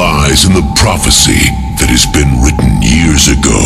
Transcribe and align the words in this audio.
lies 0.00 0.46
in 0.46 0.54
the 0.54 0.64
prophecy 0.80 1.44
that 1.76 1.92
has 1.92 2.08
been 2.08 2.40
written 2.40 2.80
years 2.80 3.28
ago. 3.28 3.60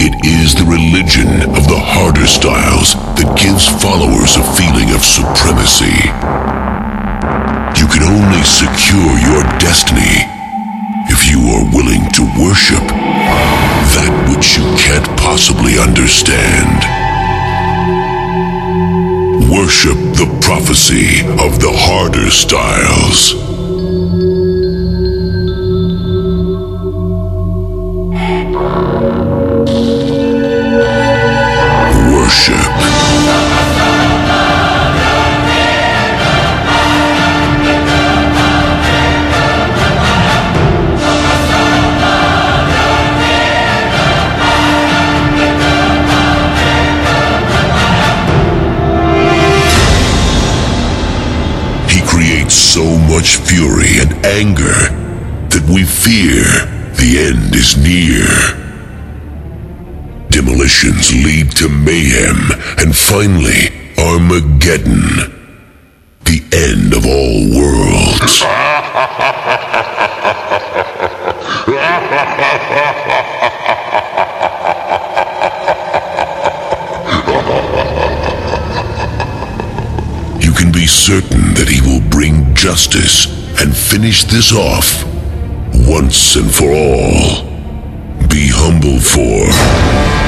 It 0.00 0.16
is 0.24 0.56
the 0.56 0.64
religion 0.64 1.44
of 1.52 1.68
the 1.68 1.76
harder 1.76 2.24
styles 2.24 2.96
that 3.20 3.28
gives 3.36 3.68
followers 3.76 4.40
a 4.40 4.44
feeling 4.56 4.96
of 4.96 5.04
supremacy. 5.04 6.00
You 7.76 7.92
can 7.92 8.08
only 8.08 8.40
secure 8.40 9.12
your 9.20 9.44
destiny 9.60 10.24
if 11.12 11.28
you 11.28 11.44
are 11.52 11.68
willing 11.76 12.08
to 12.16 12.24
worship 12.40 12.88
that 12.88 14.12
which 14.32 14.56
you 14.56 14.64
can't 14.80 15.04
possibly 15.20 15.76
understand. 15.76 17.03
Worship 19.52 19.98
the 20.16 20.38
prophecy 20.40 21.20
of 21.20 21.60
the 21.60 21.70
harder 21.70 22.30
styles. 22.30 23.43
Is 57.64 57.76
near. 57.78 58.26
Demolitions 60.28 61.12
lead 61.24 61.50
to 61.52 61.68
mayhem 61.68 62.40
and 62.78 62.94
finally 62.94 63.62
Armageddon. 63.96 65.32
The 66.24 66.40
end 66.52 66.92
of 66.92 67.06
all 67.06 67.38
worlds. 67.56 68.34
You 80.44 80.52
can 80.52 80.70
be 80.72 80.86
certain 80.86 81.54
that 81.54 81.68
he 81.68 81.80
will 81.80 82.02
bring 82.10 82.54
justice 82.54 83.26
and 83.60 83.74
finish 83.74 84.24
this 84.24 84.52
off 84.52 85.04
once 85.86 86.36
and 86.36 86.52
for 86.52 86.70
all. 86.70 87.53
Be 88.34 88.48
humble 88.48 88.98
for. 88.98 90.23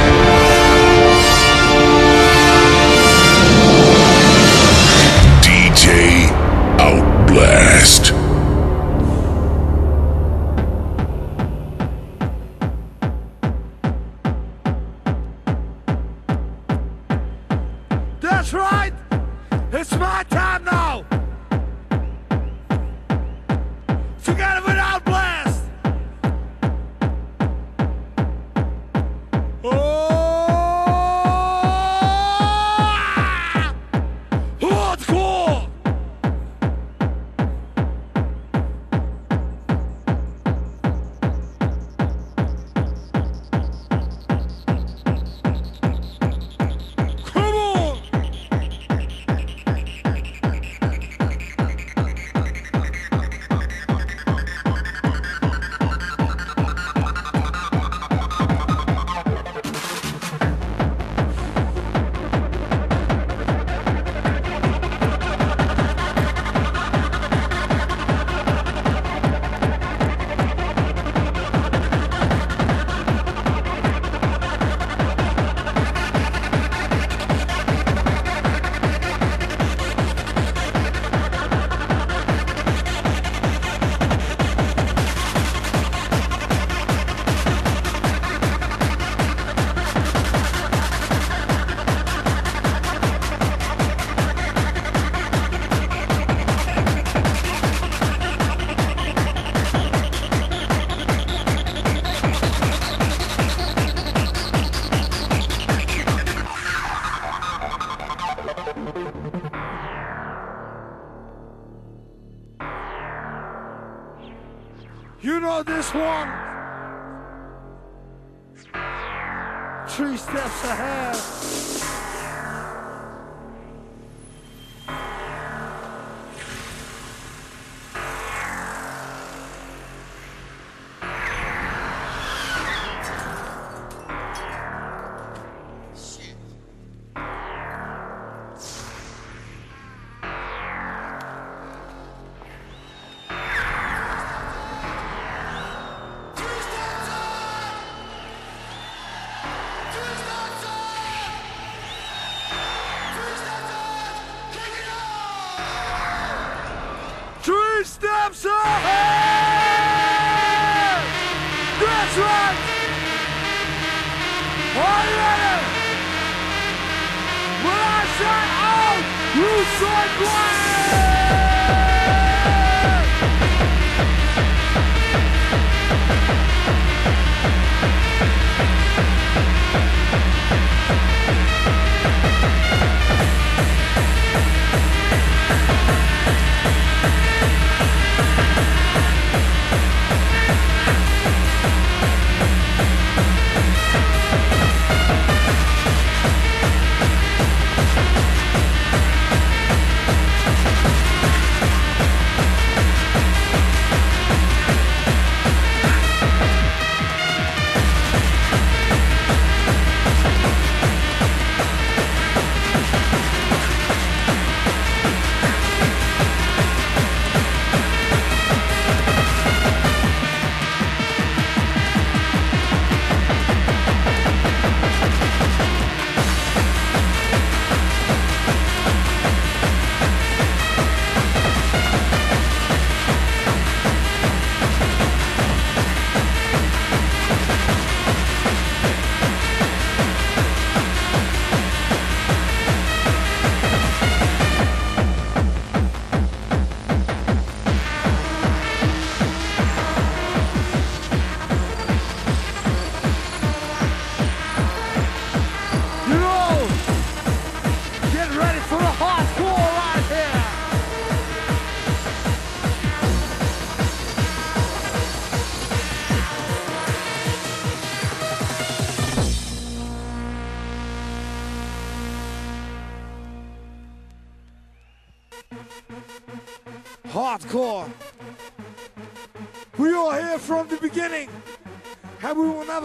Three 119.97 120.19
steps 120.19 120.65
ahead. 120.65 122.16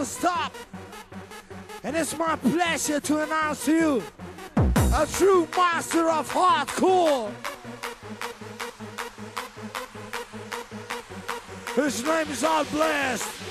Stop. 0.04 0.52
And 1.84 1.96
it's 1.96 2.16
my 2.18 2.36
pleasure 2.36 2.98
to 3.00 3.22
announce 3.22 3.64
to 3.66 3.72
you 3.72 4.02
a 4.56 5.06
true 5.06 5.48
master 5.56 6.08
of 6.08 6.28
hardcore. 6.30 7.30
His 11.76 12.04
name 12.04 12.28
is 12.28 12.42
Outblast. 12.42 13.41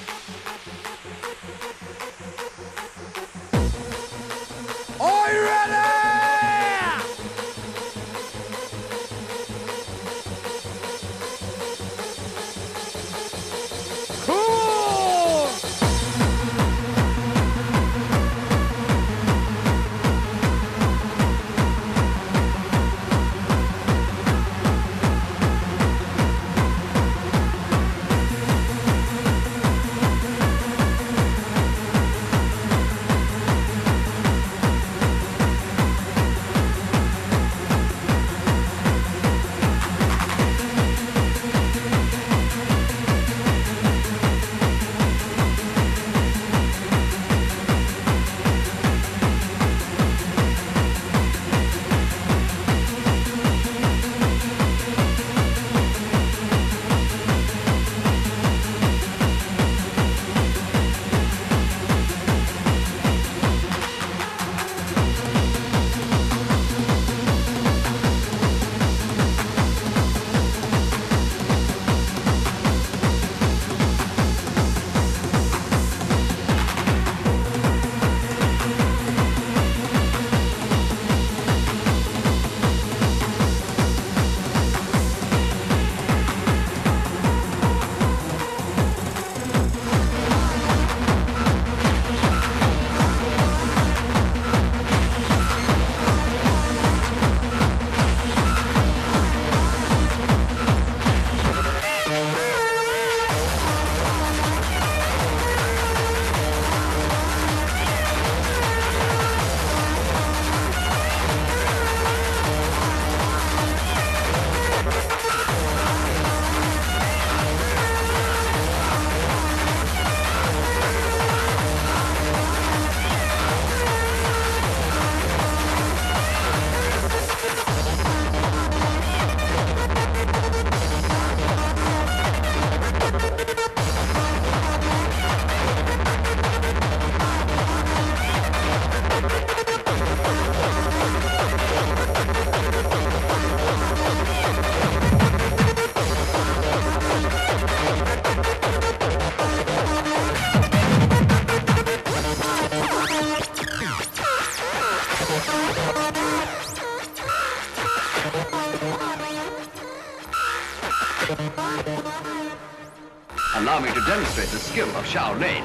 The 165.13 165.19
skill 165.19 165.60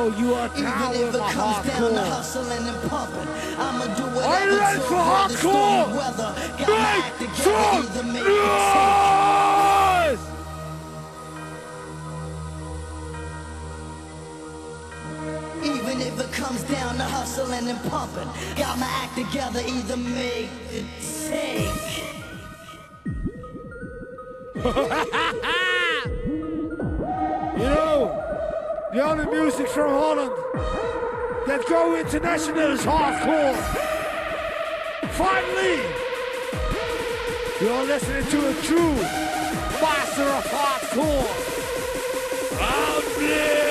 know 0.00 0.16
you 0.16 0.34
are 0.34 0.48
tired 0.48 0.96
Even 0.96 1.08
if 1.08 1.14
it 1.14 1.20
comes 1.20 1.56
hardcore. 1.56 1.80
down 1.80 1.92
to 1.92 2.04
and 2.56 2.76
I'ma 3.58 3.84
do 4.00 4.06
it. 4.06 4.24
Ready 4.60 4.80
for 4.80 5.02
hardcore? 5.10 5.84
Three, 6.66 7.02
two, 7.42 7.62
noise! 8.12 8.92
Even 15.62 15.96
if 16.00 16.16
it 16.18 16.32
comes 16.32 16.62
down 16.64 16.96
to 16.96 17.04
hustling 17.04 17.68
and 17.68 17.82
pumping, 17.90 18.28
got 18.56 18.78
my 18.78 18.86
act 19.02 19.14
together, 19.16 19.60
either 19.66 19.96
make 19.96 20.50
it 20.72 20.86
sink. 21.00 21.70
The 28.92 29.00
only 29.08 29.24
music 29.26 29.68
from 29.68 29.88
Holland 29.92 30.32
that 31.46 31.64
go 31.68 31.96
international 31.96 32.72
is 32.72 32.80
hardcore. 32.80 33.54
Finally, 35.12 35.78
you're 37.60 37.84
listening 37.84 38.24
to 38.24 38.48
a 38.48 38.54
true 38.62 38.94
master 39.80 40.24
of 40.24 40.44
hardcore. 40.44 41.30
Out 42.60 43.04
there. 43.20 43.69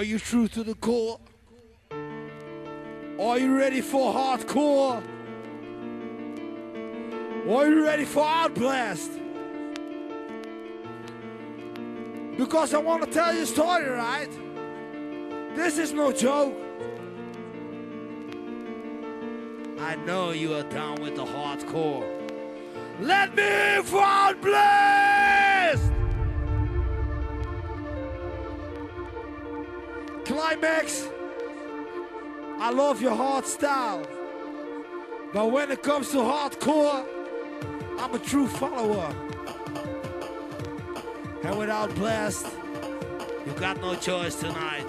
Are 0.00 0.04
you 0.12 0.18
true 0.18 0.48
to 0.48 0.64
the 0.64 0.74
core? 0.76 1.20
Are 3.20 3.38
you 3.38 3.54
ready 3.54 3.82
for 3.82 4.14
hardcore? 4.14 5.02
Are 7.46 7.68
you 7.68 7.84
ready 7.84 8.06
for 8.06 8.24
Outblast? 8.24 9.10
Because 12.38 12.72
I 12.72 12.78
want 12.78 13.04
to 13.04 13.10
tell 13.10 13.34
you 13.34 13.42
a 13.42 13.46
story, 13.46 13.90
right? 13.90 14.30
This 15.54 15.76
is 15.76 15.92
no 15.92 16.12
joke. 16.12 16.56
I 19.80 19.96
know 20.06 20.30
you 20.30 20.54
are 20.54 20.62
down 20.62 21.02
with 21.02 21.16
the 21.16 21.26
hardcore. 21.26 22.08
Let 23.00 23.34
me 23.36 23.82
for 23.84 24.00
Outblast! 24.00 25.09
Qlimax, 30.30 31.10
I 32.60 32.70
love 32.70 33.02
your 33.02 33.16
hard 33.16 33.44
style. 33.44 34.06
But 35.32 35.50
when 35.50 35.72
it 35.72 35.82
comes 35.82 36.12
to 36.12 36.18
hardcore, 36.18 37.04
I'm 37.98 38.14
a 38.14 38.18
true 38.20 38.46
follower. 38.46 39.12
And 41.42 41.58
without 41.58 41.92
Blast, 41.96 42.46
you 43.44 43.52
got 43.54 43.80
no 43.80 43.96
choice 43.96 44.36
tonight. 44.36 44.86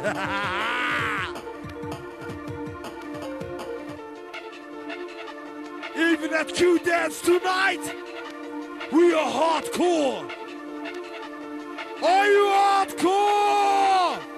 Even 5.96 6.34
at 6.34 6.52
Q 6.52 6.80
Dance 6.80 7.20
tonight, 7.20 7.94
we 8.90 9.14
are 9.14 9.30
hardcore. 9.30 10.28
Are 12.02 12.26
you 12.26 12.46
hardcore? 12.58 14.33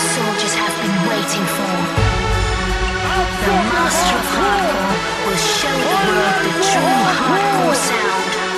Soldiers 0.00 0.54
have 0.54 0.74
been 0.80 0.96
waiting 1.12 1.46
for. 1.56 1.76
The 3.44 3.56
master 3.72 4.16
of 4.16 4.26
hardcore 4.34 4.96
will 5.26 5.36
show 5.36 5.76
the 5.76 5.98
world 6.08 6.36
the 6.44 6.52
true 6.68 7.00
hardcore 7.20 7.76
scene. 7.76 8.49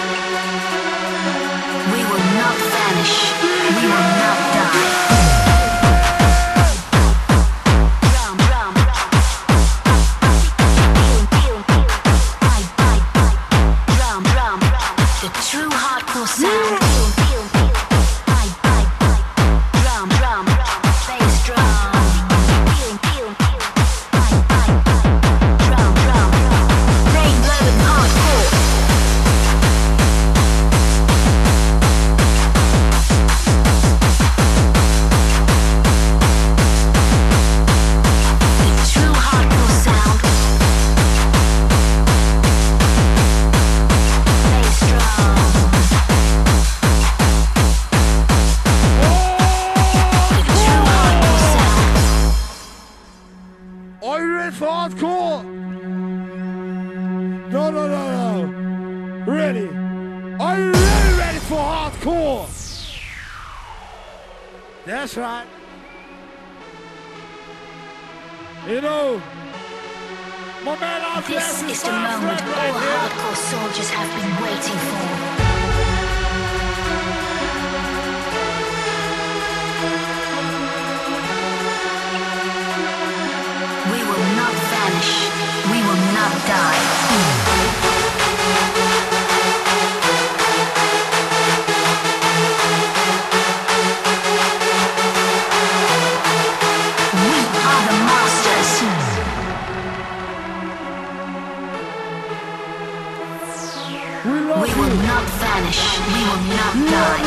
vanish. 105.62 105.98
We 106.06 106.20
will 106.24 106.42
not 106.56 106.74
die. 106.90 107.22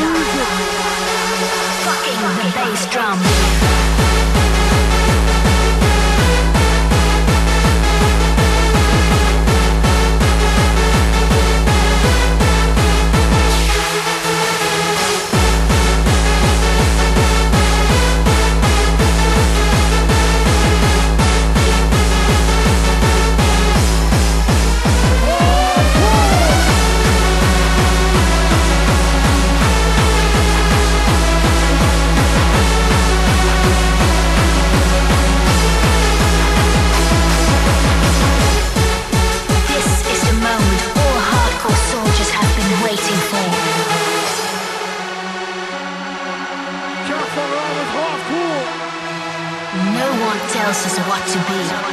Fucking 1.86 2.21
the 2.38 2.52
bass 2.54 2.86
drum. 2.88 4.35
to 51.36 51.80
be. 51.80 51.85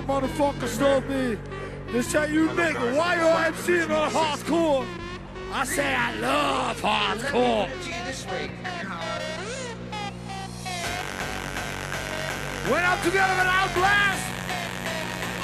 y'all 0.00 0.20
motherfuckers 0.20 0.78
know 0.80 1.00
me. 1.02 1.36
They 1.92 2.02
say, 2.02 2.32
you 2.32 2.48
nigga, 2.48 2.96
why 2.96 3.14
you 3.16 3.22
MCing 3.52 3.90
on 3.90 4.10
hardcore? 4.10 4.86
I 5.52 5.64
say 5.64 5.94
I 5.94 6.14
love 6.16 6.80
hardcore. 6.80 7.68
When 12.70 12.84
I'm 12.84 13.02
together 13.02 13.34
with 13.34 13.46
Outblast, 13.46 14.22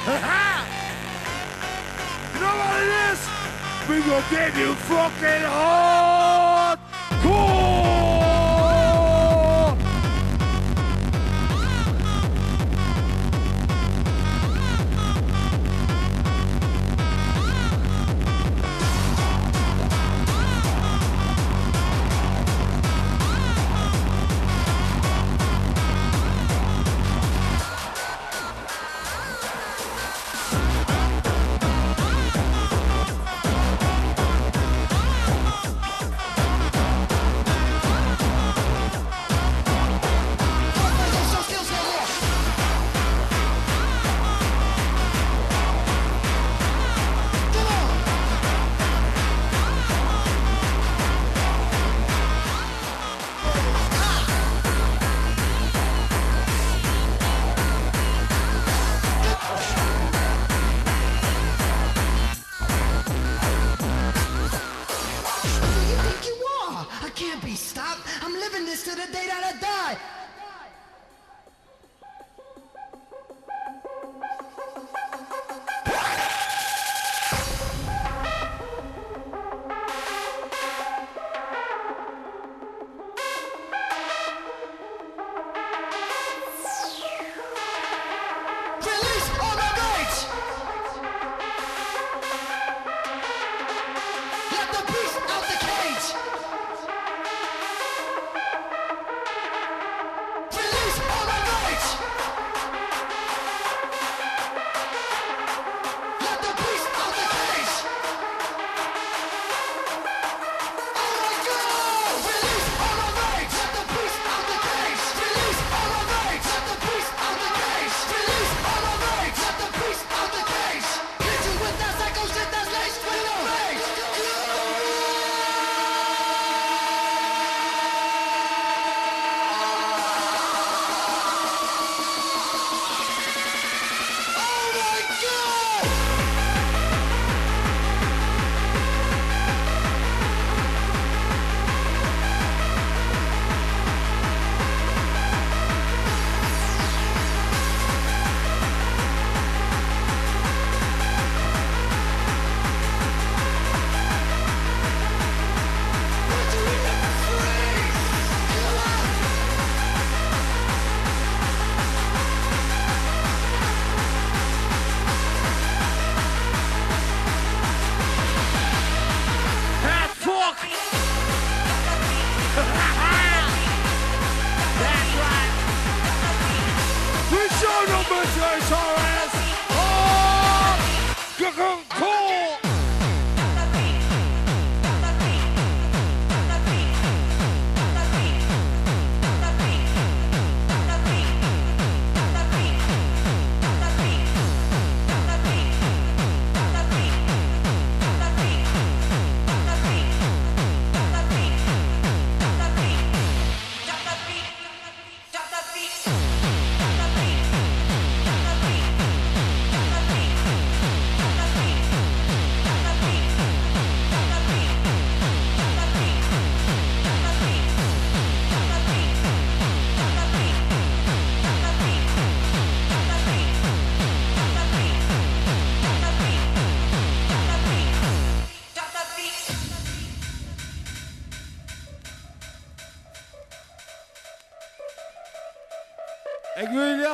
you 2.33 2.39
know 2.39 2.55
what 2.61 2.83
it 2.83 2.91
is? 3.11 3.19
We 3.89 3.95
gonna 3.99 4.25
give 4.29 4.57
you 4.57 4.75
fucking 4.75 5.43
hardcore. 7.21 7.66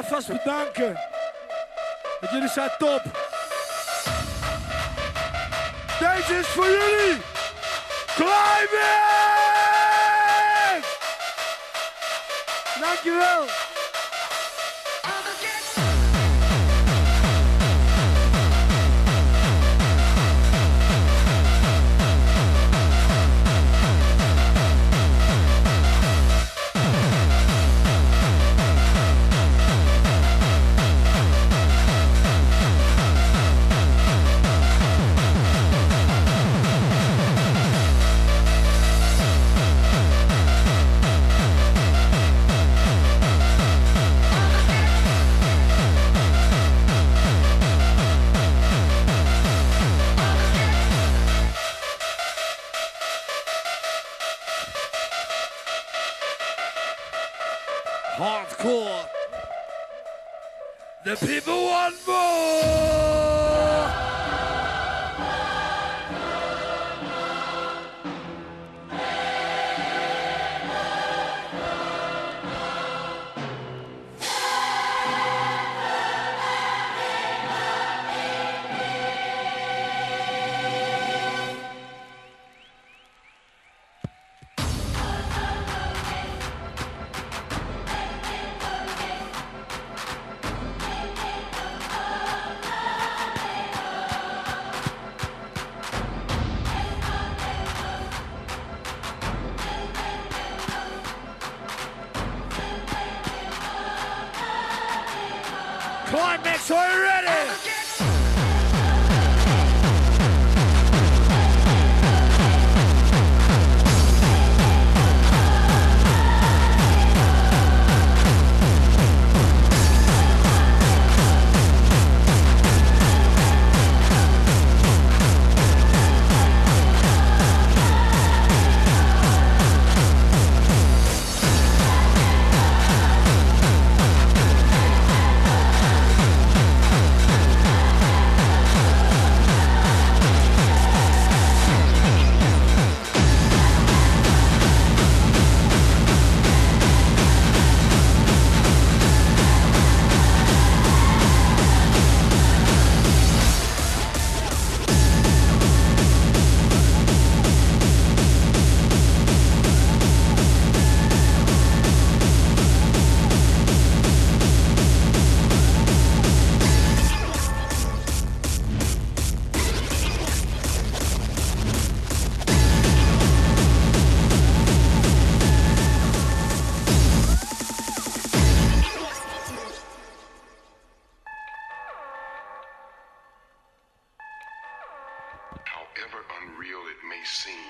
Vast 0.10 0.28
bedanken. 0.28 1.00
Want 2.20 2.32
jullie 2.32 2.50
zijn 2.50 2.72
top. 2.78 3.02
Deze 6.00 6.40
is 6.40 6.48
voor 6.48 6.66
jullie. 6.66 7.22
Climbing! 8.16 9.24
Dankjewel. 12.80 13.63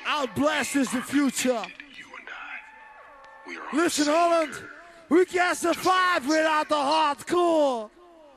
Outblast 0.05 0.75
is 0.75 0.91
the 0.91 1.01
future. 1.01 1.49
You 1.49 2.05
and 2.17 2.27
I. 2.29 2.59
We 3.47 3.57
are 3.57 3.61
Listen, 3.73 4.05
Holland, 4.07 4.53
we 5.09 5.25
can't 5.25 5.57
survive 5.57 6.27
without 6.27 6.69
the 6.69 6.75
hardcore. 6.75 7.89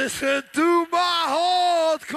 Listen 0.07 0.41
to 0.53 0.87
my 0.89 1.97
hardcore 1.99 2.15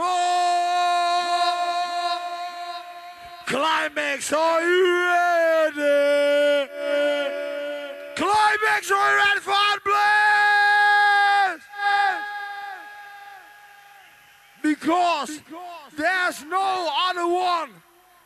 Qlimax. 3.48 4.32
Are 4.32 4.62
you 4.62 4.84
ready? 5.10 6.70
Qlimax, 8.14 8.92
are 8.92 9.10
you 9.10 9.16
ready 9.18 9.40
for 9.40 9.80
please? 9.88 11.62
Because 14.62 15.40
there's 15.96 16.44
no 16.44 16.88
other 17.08 17.26
one. 17.26 17.70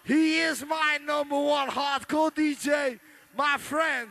He 0.04 0.40
is 0.40 0.62
my 0.66 0.98
number 1.06 1.40
one 1.40 1.70
hardcore 1.70 2.30
DJ, 2.30 3.00
my 3.34 3.56
friend, 3.56 4.10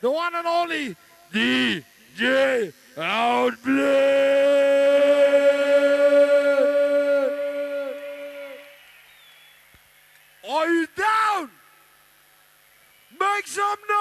the 0.00 0.10
one 0.10 0.34
and 0.34 0.46
only 0.46 0.96
DJ 1.30 2.72
Outblast. 2.96 4.44
Are 10.48 10.68
you 10.68 10.86
down? 10.96 11.50
Make 13.44 13.52
some 13.52 13.78
noise! 13.88 13.98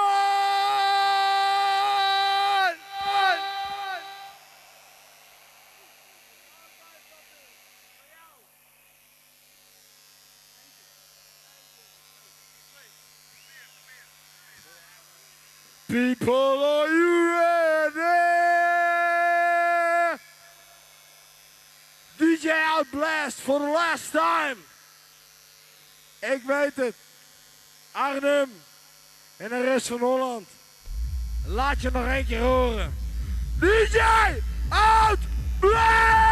People, 15.90 16.34
are 16.34 16.88
you 16.88 17.38
ready? 17.38 18.00
DJ 22.18 22.52
Outblast 22.52 23.34
for 23.34 23.60
the 23.60 23.66
last 23.66 24.12
time. 24.12 24.58
Ik 26.22 26.44
weet 26.44 26.76
het. 26.76 26.96
Arnhem 27.92 28.50
en 29.44 29.50
de 29.50 29.62
rest 29.62 29.88
van 29.88 30.00
Holland. 30.00 30.48
Laat 31.46 31.82
je 31.82 31.90
nog 31.92 32.06
één 32.06 32.26
keer 32.26 32.40
horen. 32.40 32.96
DJ 33.60 34.00
Outblast! 34.70 36.32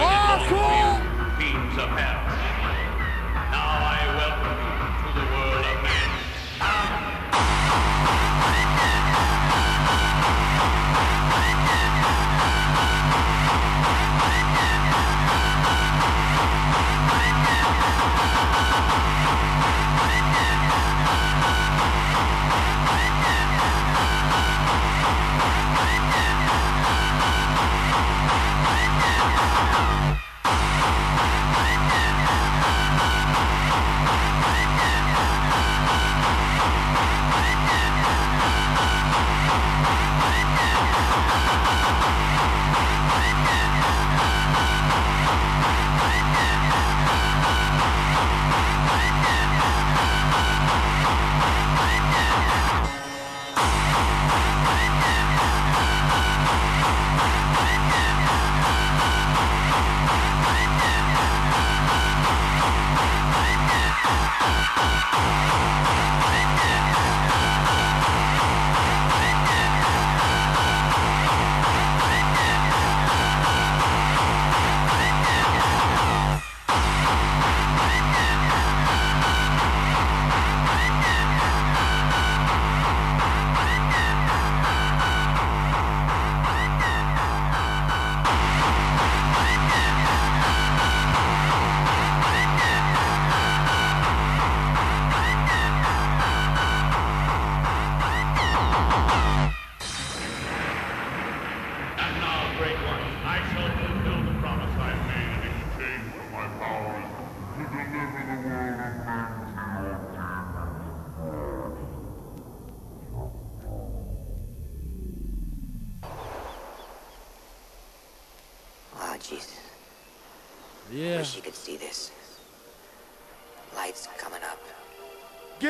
I 0.00 0.77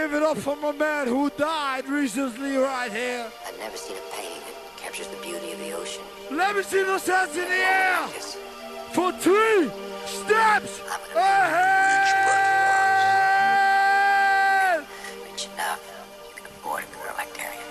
Give 0.08 0.22
it 0.22 0.22
up 0.22 0.38
for 0.38 0.56
my 0.56 0.72
man 0.72 1.06
who 1.06 1.28
died 1.28 1.86
recently 1.86 2.56
right 2.56 2.90
here. 2.90 3.30
I've 3.46 3.58
never 3.58 3.76
seen 3.76 3.98
a 3.98 4.00
painting 4.16 4.40
that 4.40 4.78
captures 4.78 5.06
the 5.08 5.18
beauty 5.18 5.52
of 5.52 5.58
the 5.58 5.72
ocean. 5.72 6.02
Let 6.30 6.56
me 6.56 6.62
see 6.62 6.82
those 6.82 7.06
hands 7.06 7.36
in 7.36 7.44
the 7.44 7.54
air. 7.54 8.08
For 8.94 9.12
three, 9.12 9.70
steps 10.06 10.80
ahead. 11.14 12.06
Rich 15.30 15.48
enough, 15.52 15.82
you 16.30 16.36
can 16.36 16.46
afford 16.46 16.84
a 16.84 16.86
girl 16.96 17.14
like 17.18 17.34
Darian. 17.36 17.62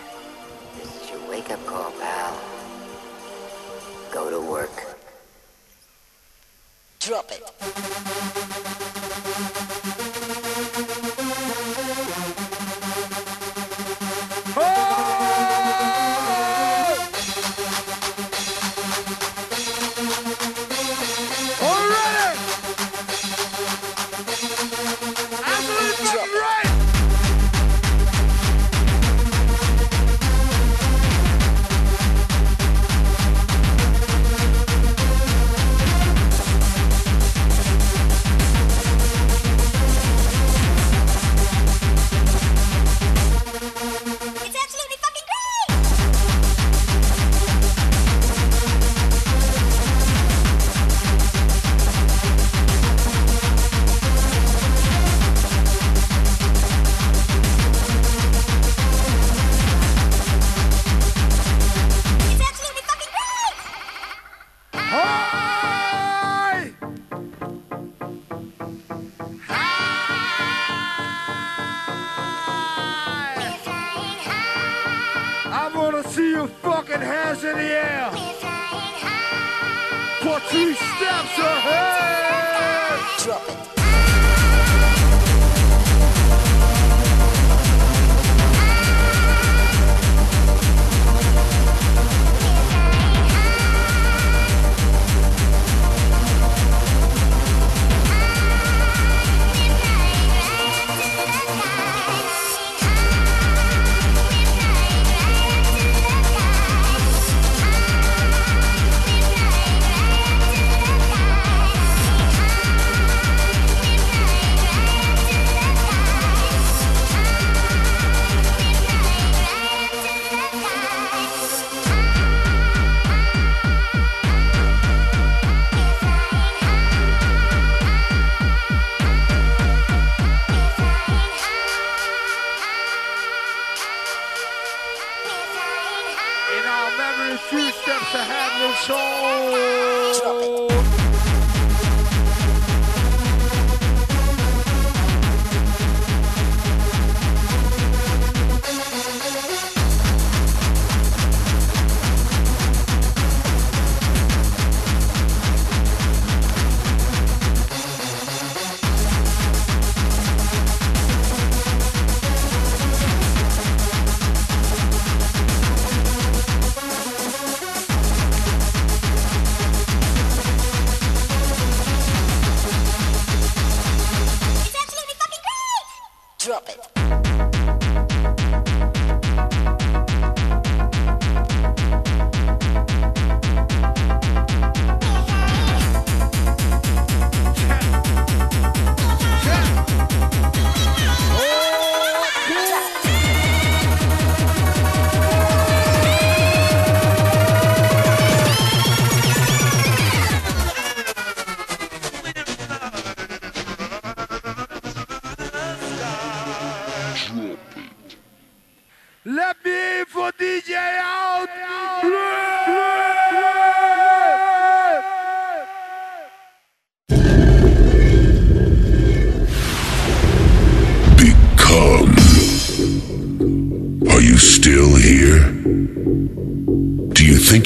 This 0.78 0.90
is 1.02 1.10
your 1.10 1.22
wake-up 1.28 1.66
call, 1.66 1.92
pal. 1.94 2.40
Go 4.12 4.30
to 4.30 4.40
work. 4.40 4.96
Drop 7.00 7.32
it. 7.32 7.42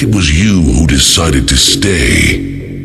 It 0.03 0.15
was 0.15 0.31
you 0.33 0.63
who 0.63 0.87
decided 0.87 1.47
to 1.49 1.55
stay? 1.55 2.39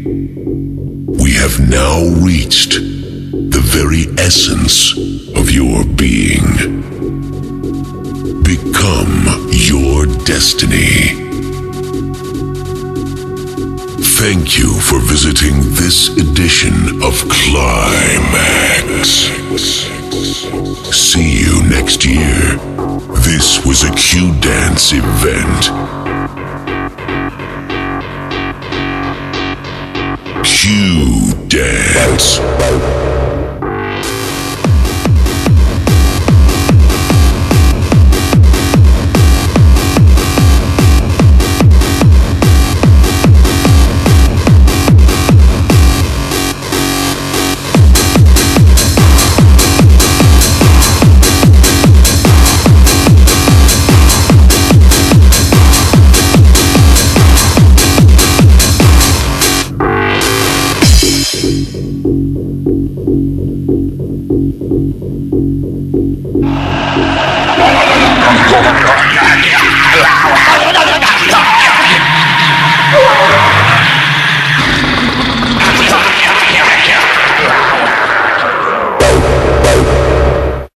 We 0.05 1.33
have 1.33 1.59
now 1.67 2.05
reached 2.23 2.75
the 2.75 3.63
very 3.65 4.05
essence 4.19 4.93
of 5.35 5.51
your 5.51 5.83
being. 5.97 6.45
Become 8.43 9.49
your 9.49 10.05
destiny. 10.27 11.17
Thank 14.21 14.59
you 14.59 14.75
for 14.79 14.99
visiting 15.01 15.57
this 15.73 16.11
edition 16.19 17.01
of 17.03 17.15
Qlimax. 17.33 19.07
See 20.93 21.41
you 21.41 21.63
next 21.71 22.05
year. 22.05 22.59
This 23.25 23.65
was 23.65 23.85
a 23.85 23.95
Q 23.95 24.39
Dance 24.43 24.93
event. 24.93 25.96
Q 30.67 31.33
Dance. 31.47 33.16